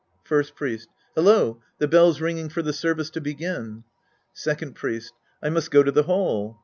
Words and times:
First 0.23 0.55
Priest. 0.55 0.87
Hello, 1.13 1.61
the 1.77 1.87
bell's 1.87 2.19
ringing 2.21 2.49
for 2.49 2.63
the 2.63 2.73
service 2.73 3.11
to 3.11 3.21
begin. 3.21 3.83
Second 4.33 4.73
Priest. 4.73 5.13
I 5.43 5.51
must 5.51 5.69
go 5.69 5.83
to 5.83 5.91
the 5.91 6.01
hall. 6.09 6.59